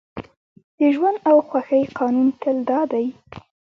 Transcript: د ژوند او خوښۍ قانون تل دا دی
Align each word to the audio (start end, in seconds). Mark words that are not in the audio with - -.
د 0.77 0.79
ژوند 0.95 1.17
او 1.29 1.37
خوښۍ 1.47 1.83
قانون 1.97 2.29
تل 2.41 2.57
دا 2.69 2.81
دی 2.91 3.05